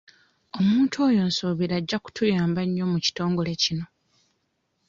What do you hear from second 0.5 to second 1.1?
Omuntu